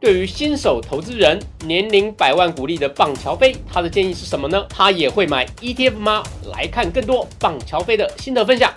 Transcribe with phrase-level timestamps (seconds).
[0.00, 4.64] 对于新手投资人，年龄百万股利的棒乔飞，他的建议是什么呢？
[4.70, 6.22] 他也会买 ETF 吗？
[6.56, 8.72] 来看更多棒乔飞的心得分享。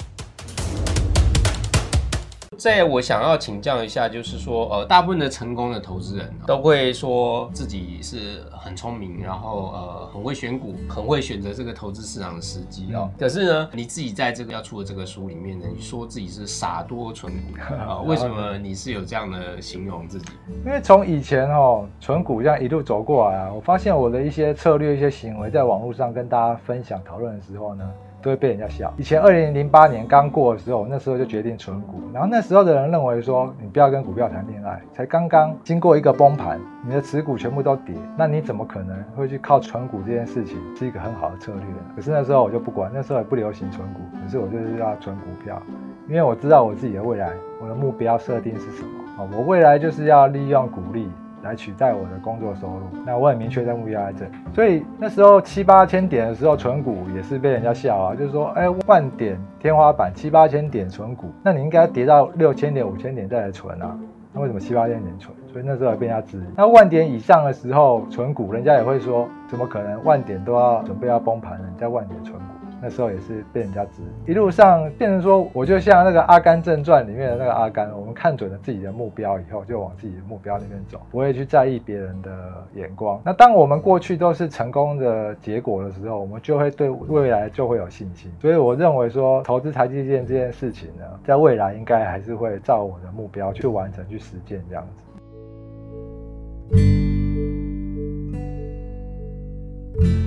[2.63, 13.09] 在我想要请教一下，就是说，呃，大部分的成功的投资人都会说自己是很聪明，然后呃很会选股，很会选择这个投资市场的时机哦。
[13.19, 17.99] 可是呢，你自己在这个要出的这个书里面呢，你说自己是傻多存股 啊？
[18.05, 20.27] 为什么你是有这样的形容自己？
[20.65, 27.83] 因为从以前哦存股这样一路走过来啊，我发现我的一些策略、一些行为，在网络上跟大家分享讨论的时候呢。
[28.23, 28.91] 都会被人家笑。
[28.97, 41.65] 以前二零零八年刚过的时候，那时候就决定存股，然后那时候的人认为说，你不要跟股票谈恋爱，才刚刚经过一个崩盘，你的持股全部都跌，那你怎么可能会去靠存股这件事情是一个很好的策略？
[41.95, 45.61] 可是那时候我就不管，那时候也不流行存股，可是我就是要存股票，
[46.07, 47.31] 因为我知道我自己的未来，
[47.61, 49.29] 我的目标设定是什么啊？
[49.37, 51.09] 我未来就是要利用股利。
[51.43, 63.97] 来取代我的工作收入，那我很明确在目标在这，所以那时候七八千点的时候存股也是被人家笑啊，就是说，哎，万点天花板七八千点存股，那你应该跌到六千点五千点再来存啊，
[64.31, 65.35] 那为什么七八千点存？
[65.51, 66.43] 所以那时候也被人家质疑。
[66.55, 72.35] 那万点以上的时候存股，人家也会说，怎么可能万点都要准备要崩盘了，你在万点存？
[72.83, 82.29] 那时候也是被人家指，一路上变成说，我就像那个《阿甘正传》里面的那个阿甘，我们看准了自己的目标以后，就往自己的目标那边走，不会去在意别人的
[82.75, 83.21] 眼光。
[83.23, 88.29] 那当我们过去都是成功的结果的时候，我们就会对未来就会有信心。
[88.41, 95.05] 所以我认为说，投资台积电这件事情呢，在未来应该还是会照我的目标去完成、去实践这样子。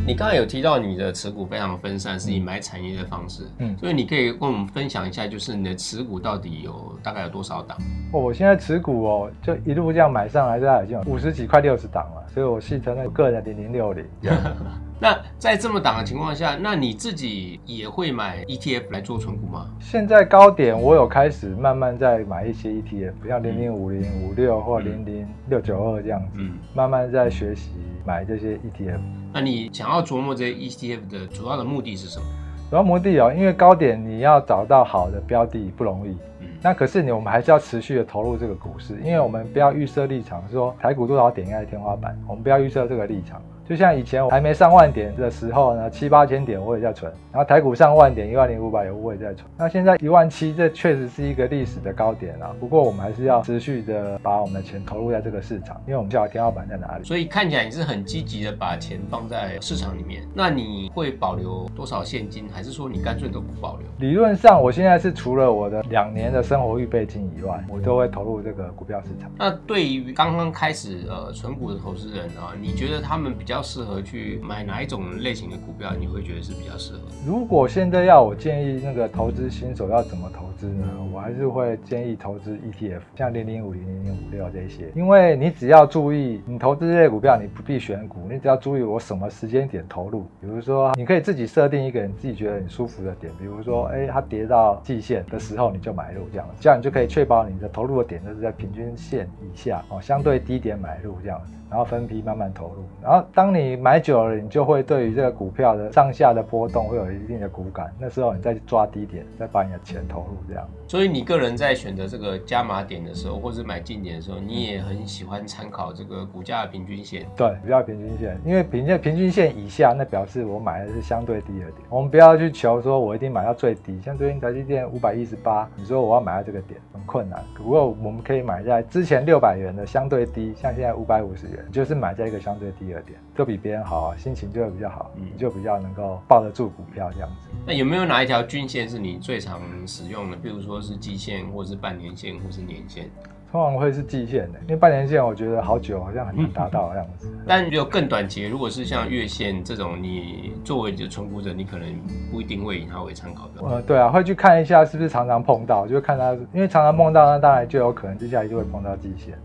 [0.07, 7.77] 你刚才有提到你的持股非常分散，是以买产业的方式，嗯，所以你可以跟我们分享一下，就是你的持股到底有大概有多少档？
[8.13, 14.05] 哦，我现在持股哦，就一路这样买上来，大概已经有五十几块六十档了，所以我戏称那个人零零六零。
[14.99, 19.69] 那在这么档的情况下，那你自己也会买 ETF 来做存股吗？
[19.81, 27.73] 现在高点我有开始慢慢在买一些 ETF，像零零五零五六或零零六九二这样子，嗯，慢慢在学习
[28.07, 29.01] 买这些 ETF。
[29.37, 32.25] 那你想要琢磨这些 ETF 的主要的目的是什么？
[32.71, 43.43] 主要目的哦，因为高点你要找到好的标的不容易，嗯，那可是你我们还是要持续的投入这个股市，因为我们不要预设立场，说台股多少点应该是天花板，我们不要预设这个立场。
[43.69, 49.49] 就像以前我还没上万点的时候呢，七八千点我也在存，然后台股上万点一万零五百有我也在存。
[49.57, 52.55] 那现在一万七，这确实是一个历史的高点啊。
[52.61, 57.05] 不过我们还是要持续的把我们的钱投入在这个市场，因为我们知道天花板在哪里。
[57.05, 60.23] 所以看起来你是很积极的把钱放在市场里面。
[60.33, 63.87] 那你会保留多少现金，还是说你干脆都不保留？
[63.99, 69.29] 理论上，我现在是除了我的两年的生活预备金以外，我都会投入这个股票市场。
[69.37, 74.41] 那对于刚刚开始呃存股的投资人啊，你觉得他们比较适合去？
[74.43, 77.01] 买哪一种类型的股票，你会觉得是比较适合？
[77.27, 80.87] 如果现在要我建议那个投资新手要怎么投资呢？
[81.13, 90.23] 我还是会建议投资 ETF，像零零五零、零零五六这些，因为你只要注意，你投资这类股票，你不必选股，你只要注意我什么时间点投入。
[90.41, 101.41] 比如说，你可以自己设定一个你自己觉得很舒服的点，比如说，哎，它跌到季线的时候你就买入，这样，这样你就可以确保你的投入的点就是在平均线以下哦，相对低点买入这样。
[101.69, 107.93] 然后分批慢慢投入，然后当你买久了，你就会对于这个股票的上下的波动会有一定的股感。
[107.99, 110.67] 那时候你再去抓低点，再把你的钱投入这样。
[110.89, 117.27] 所以你个人在选择这个加码点的时候，或者买进点的时候，你也很喜欢参考这个股价的平均线。
[117.37, 121.75] 对，股价平均线，因为平均平均线以下，那表示我买的是相对低的点。
[121.89, 127.43] 我们不要去求说我一定买到最低，像最近台积电五百一十八，你说我要买到这个点很困难。
[127.57, 131.57] 不过我们可以买在之前六百元的相对低，像现在五百五十元。
[131.73, 137.49] 就是买在一个相对低的点，都比别人好，心情就会比较好，你就比较能够抱得住股票这样子。
[137.67, 140.37] 那有没有哪一条均线是你最常使用的？
[140.37, 143.11] 比如说是季线，或是半年线，或是年线？
[143.53, 147.33] 通常会是季线的，因为半年线我觉得好久，好像很难达到的样子。
[147.47, 151.89] 但有更短期，如果是像月线这种，你作为你的存股者，你可能
[152.31, 153.63] 不一定会以它为参考的。
[153.63, 159.39] 呃，对啊，会去看一下是不是常常碰到，就看它，因为常常碰到，那当然就有可能接下来就会碰到季线。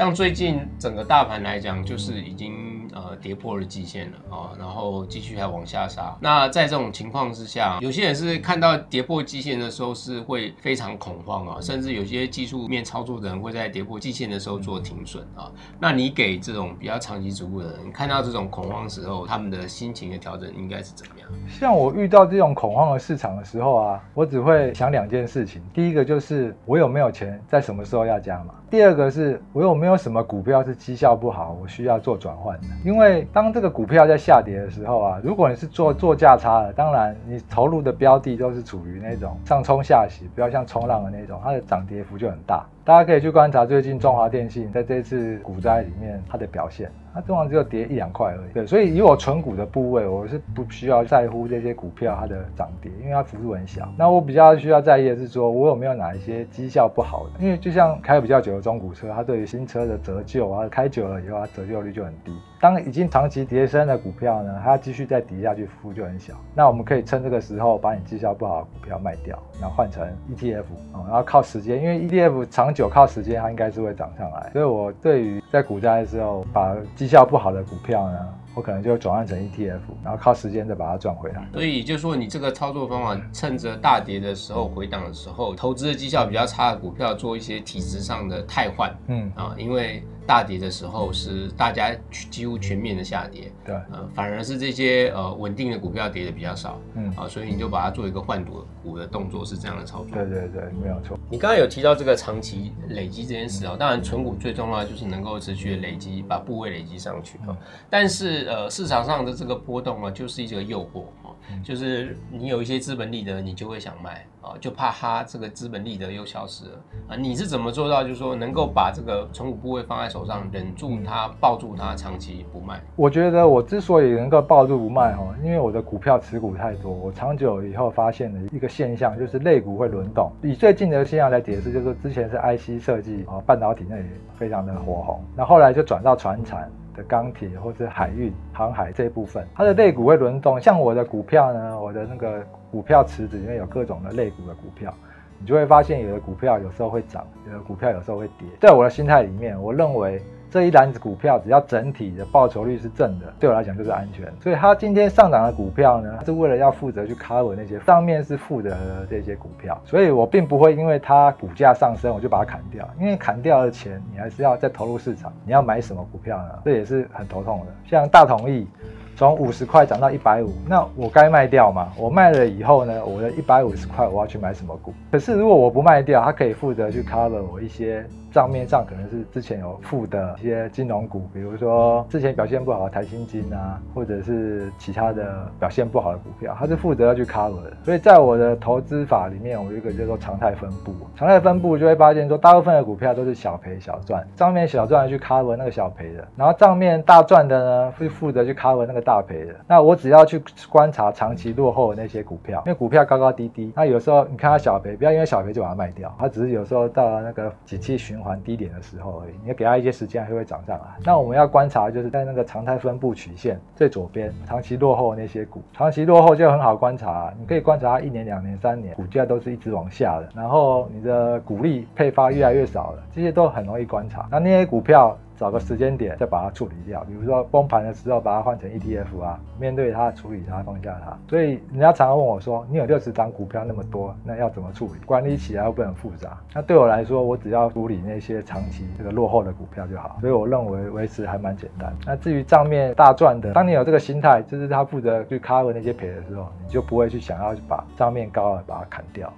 [0.00, 2.69] 像最近整个大盘来讲，就是已经
[3.16, 6.16] 跌破了季线了啊，然后继续还往下杀。
[6.20, 15.50] 那在这种情况之下，有些人是看到跌破季线的时候是会非常恐慌啊，甚至有些技术面操作的人会在跌破季线的时候做停损啊。
[15.78, 21.28] 那你给这种比较长期持股的人看到这种恐慌时候，他们的心情的调整应该是怎么样？
[21.48, 28.54] 像我遇到这种恐慌的市场的时候啊，我只会想两件事情，第一个就是我有没有钱，在什么时候要加码。
[28.70, 32.66] 第二个是我有没有什么股票是绩效不好，我需要做转换的。
[32.84, 42.62] 因为因为当这个股票在下跌的时候啊，如果你是做做价差的，当然你投入的标的都是处于那种上冲下洗，不要像冲浪的那种，它的涨跌幅就很大。
[42.84, 48.52] 大家可以去观察最近中华电信在这次股灾里面它的表现，它通常只有跌一两块而已。
[48.52, 53.88] 对，所以以我存股的部位，我是不需要在乎这些股票它的涨跌，因为它幅度很小。
[53.96, 57.44] 那我比较需要在意的是说，我有没有哪一些绩效不好的？
[57.44, 62.32] 因为就像开比较久的中古车，它对于新车的折旧啊，开久了以后它折旧率就很低。
[62.60, 66.34] 当已经长期跌升的股票呢，它继续再跌下去，幅度就很小。
[66.54, 74.50] 那我们可以趁这个时候把你绩效不好的股票卖掉，然后换成 ETF，然后靠时间，因为 ETF 长久靠时间，它应该是会涨上来。
[74.52, 78.18] 所以我对于在股灾的时候把绩效不好的股票呢，
[78.54, 81.44] 我可能就转换成 ETF，然后靠时间再把它赚回来。
[81.52, 90.04] 所以就说你这个操作方法，趁着大跌的时候回档的时候，投资的绩效比较差的股票做一些体质上的汰换，嗯啊，因为。
[90.30, 91.92] 大跌的时候是大家
[92.30, 100.16] 几乎全面的下跌，对，呃，反而是这些呃稳定的股票跌的比较少，嗯，啊，所以你就把它做一个换股股的动作，是这样的操作。
[100.16, 101.18] 对对对，没有错。
[101.28, 107.58] 你刚刚有提到这个长期累积这件事啊，当然存股最重要就是能够持续的累积，把部位累积上去啊。
[107.90, 111.19] 但是呃市场上的这个波动啊，就是一个诱惑啊，
[111.62, 116.70] 就是你有一些资本利得，你就会想卖啊，就怕它这个资本利得又消失了
[117.08, 117.16] 啊。
[117.16, 120.20] 你是怎么做到，就是说能够把这个存股部位放在手？
[120.30, 122.80] 上忍住它，抱住它，长期不卖。
[122.94, 126.92] 我觉得我之所以能够抱住不卖哈，因为我的股票持股太多。
[126.92, 130.30] 我长久以后发现的一个现象就是类股会轮动。
[130.42, 134.04] 以最近的现象来解释，就是之前是 IC 设计啊，半导体那里
[134.38, 140.60] 非常的火红，那后来就转到船产的钢铁或者海运、航海这一部分，它的类股会轮动。
[140.60, 144.92] 像我的股票呢，我的那个股票池子里面有各种的类股的股票。
[145.38, 148.46] 你就会发现，有的股票有时候会涨，有的股票有时候会跌。
[148.60, 150.22] 在我的心态里面，我认为。
[150.50, 154.26] 这一篮子股票，只要整体的报酬率是正的，对我来讲就是安全。
[154.42, 159.80] 所以它今天上涨的股票呢，是为了要负责去 cover 那些上面是负的这些股票。
[159.84, 162.88] 所以我并不会因为它股价上升，我就把它砍掉。
[162.98, 165.32] 因为砍掉的钱，你还是要再投入市场。
[165.46, 166.58] 你要买什么股票呢？
[166.64, 167.66] 这也是很头痛的。
[167.88, 168.66] 像大同意
[169.14, 171.92] 从五十块涨到一百五，那我该卖掉吗？
[171.96, 174.92] 我卖了以后呢，我的一百五十块我要去买什么股？
[175.12, 178.04] 可是如果我不卖掉，它可以负责去 cover 我一些。
[178.30, 187.72] 账面上可能是之前有负的一些金融股，比如说之前表现不好的台新金啊，或者是其他的表现不好的股票，它是负责要去 cover 的。
[187.82, 190.94] 所以在我的投资法里面，我有一个叫做常态分布。
[191.16, 199.54] 常态分布就会发现说，大部分的股票都是小赔小赚，账面小赚去 cover 那个小赔的，然后账面大赚的呢，会负责去 cover 那个大赔的。
[199.66, 210.84] 那我只要去观察长期落后的那些股票，因为股票高高低低，那有时候你看它小赔，不要因为小赔就把它卖掉，它只是有时候到了那个景气循还低点的时候而已，你要给它一些时间，还会涨上来。
[211.04, 217.32] 那我们要观察，就是在那个常态分布曲线最左边，长期落后那些股，长期落后就很好观察。
[217.38, 224.26] 你可以观察它一年、两年、三年，股价都是一直往下的，然后你的股利配发越来越少了，这些都很容易观察。
[224.30, 225.16] 那那些股票。
[225.40, 231.16] 找个时间点再把它处理掉，比如说崩盘的时候把它换成 ETF 啊，面对它处理它，放下它。
[231.30, 235.00] 所以人家常常问我说：“你有六十张股票那么多，那要怎么处理？
[235.06, 240.18] 管理起来会不会很复杂？”那对我来说，我只要处理那些长期这个落后的股票就好。
[240.20, 241.90] 所以我认为维持还蛮简单。
[242.04, 249.32] 那至于账面大赚的，当你有这个心态，就是他负责去 cover 那些赔的时候，你就不会去想要把账面高的把它砍掉。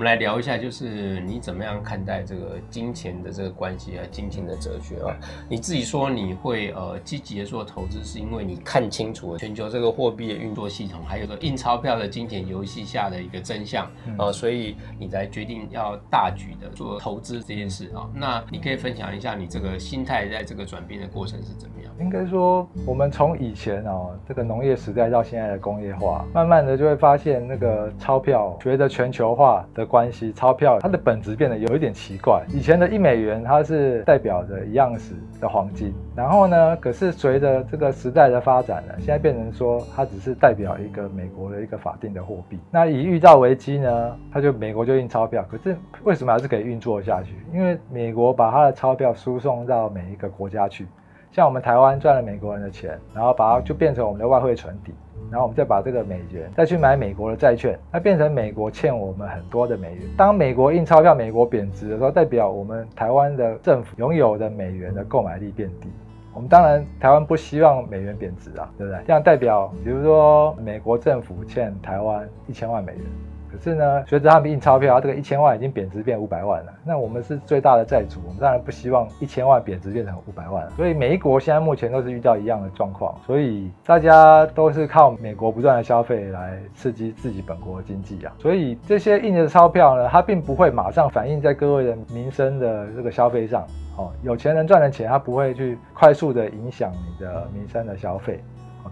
[0.00, 5.14] 们来聊一下，就是你怎么样看待这个金钱的这个关系啊，金钱的哲学啊？
[5.46, 18.08] 你自己说你会呃积极的做投资，是因为你看清楚了全球这个货币的运作系统，还有个印钞票的金钱游戏下的一个真相呃，所以你才决定要大举的做投资这件事啊。
[18.14, 21.92] 那你可以分享一下你这个心态在这个转变的过程是怎么样？
[22.00, 29.89] 应该说，我们从以前哦这个农业时代到现在的工业化，慢慢的就会发现那个钞票随着全球化的。
[29.90, 32.44] 关系，钞票它的本质变得有一点奇怪。
[32.48, 42.56] 以前的一美元它是代表着一样时的黄金，然后呢，可是随着这个时代的发展呢，现在变成说它只是代表一个美国的一个法定的货币。
[42.70, 47.34] 那一遇到危机呢，它就美国就印钞票，可是为什么还是可以运作下去？
[47.52, 50.86] 因为美国把它的钞票输送到每一个国家去。
[51.32, 54.92] 像我们台湾赚了美国人的钱，然后把它就变成我们的外汇存底，
[55.30, 60.02] 然后我们再把这个美元再去买美国的债券，那变成美国欠我们很多的美元。
[60.16, 65.88] 当美国印钞票，美国贬值的时候，代表我们台湾的政府拥有的美元的购买力变低。
[66.34, 69.00] 我们当然台湾不希望美元贬值啊，对不对？
[69.06, 73.02] 这样代表，比如说美国政府欠台湾一千万美元。
[73.50, 76.72] 可是呢，随着他们印钞票，这个一千万已经贬值变五百万了。
[76.84, 80.68] 那我们是最大的债主，我们当然不希望一千万贬值变成五百万。
[80.76, 88.32] 所以每一国现在目前都是遇到一样的状况，所以大家都是靠美国不断的消费来刺激自己本国的经济啊。
[88.38, 93.66] 所以这些印的钞票呢，它并不会马上反映在各位的民生的这个消费上。
[93.96, 98.40] 哦，有钱人赚的钱，它不会去快速的影响你的民生的消费。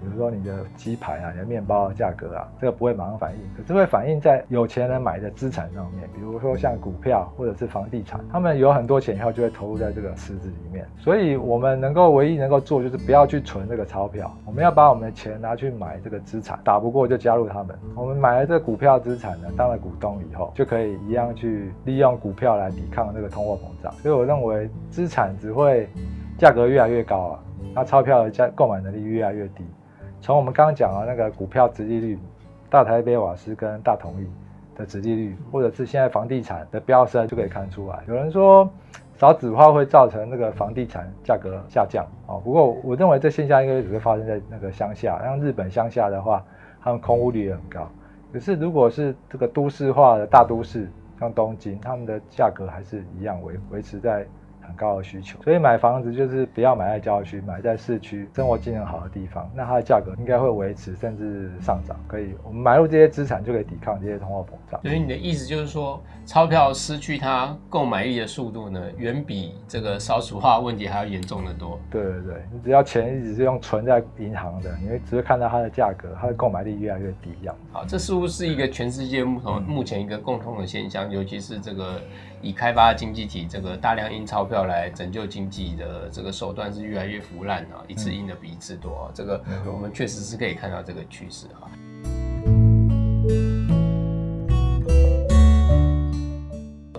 [0.01, 10.87] 比如说你的鸡排啊，你的面包的价格啊，这个不会马上反应，可是会反映在有钱人买的资产上面，比如说像股票或者是房地产，他们有很多钱以后就会投入在这个池子里面。
[10.99, 17.79] 所以我们能够唯一能够做就是不要去存这个钞票，我们要把我们的钱拿去买这个资产，打不过就加入他们。
[17.95, 23.93] 我们买了这个股票资产呢，当了股东以后，就可以一样去利用股票来抵抗这个通货膨胀。
[23.95, 25.89] 所以我认为资产只会
[26.37, 27.41] 价格越来越高啊，
[27.75, 29.65] 那钞票的价购买能力越来越低。
[30.21, 32.19] 从我们刚刚讲的那个股票殖利率，
[32.69, 34.27] 大台北瓦斯跟大统一
[34.77, 38.03] 的殖利率，或者是现在房地产的飙升，就可以看出来。
[38.09, 38.69] 有人说
[39.17, 46.45] 少子化会造成那个房地产价格下降啊，不过我认为这现象应该只会发生在那个乡下，像日本乡下的话，
[46.83, 47.89] 他们空屋率也很高。
[48.33, 54.27] 可是如果是这个都市化的大都市，像东京，他们的价格还是一样维维持在。
[54.69, 61.97] 很高的需求，所以买房子就是不要买在郊区，买在市区，生活机能好的地方，那它的价格应该会维持甚至上涨。
[62.07, 64.81] 可以，我们买入这些资产就可以抵抗这些通货膨胀。
[64.83, 71.81] 所以你的意思就是说，钞票失去它购买力的速度呢，远比这个少子化问题还要严重的多。
[71.91, 77.57] 对对对，你只要钱一直是用存在银行的，你会只会看到它的价格，它的购买力越来越低一样。
[77.73, 82.01] 好，这似乎是一个全世界目同目前一个共通的现象，尤其是这个。
[82.41, 91.67] 已开发经济体这个大量印钞票来拯救经济的这个手段是越来越腐烂啊，一次印的比一次多啊，这个我们确实是可以看到这个趋势啊。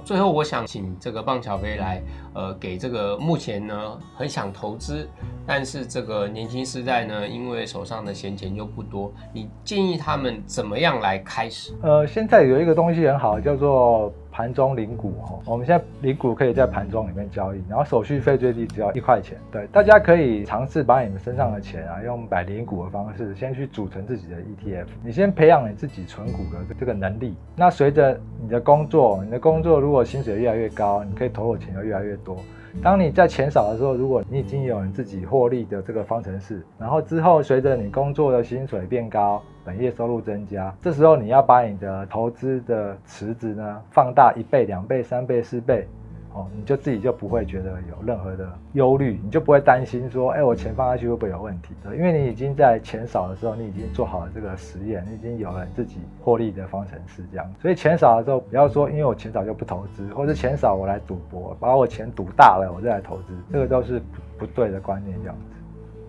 [0.03, 2.01] 最后，我想请这个棒桥飞来，
[2.33, 5.07] 呃，给这个目前呢很想投资，
[5.45, 11.73] 但是这个年轻时代呢，因为手上的闲钱又不多，你建议他们怎么样来开始？
[11.83, 14.11] 呃，现在有一个东西很好，叫做。
[14.39, 19.37] 盘中领股哈，我们现在领股可以在盘中里面交易，然后手续费最低只要一块钱。
[19.51, 24.85] 对，大家可以尝试把你们身上的钱啊，用买领股的方式，先去组成自己的 ETF。
[25.03, 27.35] 你先培养你自己存股的这个能力。
[27.53, 32.37] 那随着你的工作，你的工作如果薪水越来越高，你可以投入的钱就越来越多。
[32.81, 45.87] 当你在钱少的时候，如果你已经有你自己获利的这个方程式，然后之后随着你工作的薪水变高，本业收入增加，这时候你要把你的投资的池子呢放大一倍、两倍、三倍、四倍。
[46.33, 51.73] 哦，你就自己就不会觉得有任何的忧虑，你就不会担心说，哎，我钱放下去会不会有问题？
[51.83, 57.53] 对，因为你已经在钱少的时候，你已经做好了这个实验，你已经有了自己获利的方程式，这样。
[57.59, 64.05] 所以钱少的时候，不要说因为我钱少就不投资，或者钱少我来赌博，把我钱赌大了我再来投资，这个都是不
[64.39, 65.58] 不对的观念，这样子。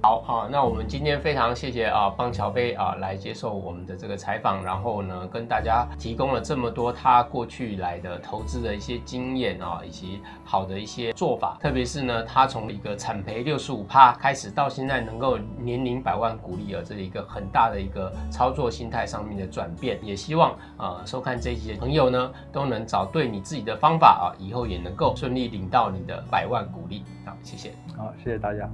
[0.02, 19.98] 好啊，那我们今天非常谢谢啊，邦乔飞啊来接受我们的这个采访，然后呢，跟大家提供了这么多他过去来的投资的一些经验啊，以及好的一些做法，特别是呢，他从一个产赔六十五趴开始，到现在能够年领百万股利啊，这是一个很大的一个操作心态上面的转变。
[20.02, 27.04] 也希望啊，收看这一集的朋友呢，都能找对你自己的方法啊，以后也能够顺利领到你的百万股利。
[27.26, 27.74] 好，谢谢。
[27.98, 28.66] 好，谢谢大家。